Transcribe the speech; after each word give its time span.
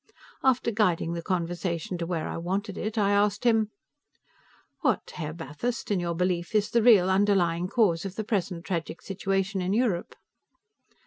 After 0.43 0.71
guiding 0.71 1.13
the 1.13 1.21
conversation 1.21 1.95
to 1.99 2.07
where 2.07 2.27
I 2.27 2.35
wanted 2.37 2.75
it, 2.75 2.97
I 2.97 3.11
asked 3.11 3.43
him: 3.43 3.69
"What, 4.79 5.11
Herr 5.11 5.31
Bathurst, 5.31 5.91
in 5.91 5.99
your 5.99 6.15
belief, 6.15 6.55
is 6.55 6.71
the 6.71 6.81
real, 6.81 7.07
underlying 7.07 7.67
cause 7.67 8.03
of 8.03 8.15
the 8.15 8.23
present 8.23 8.65
tragic 8.65 9.03
situation 9.03 9.61
in 9.61 9.73
Europe?" 9.73 10.15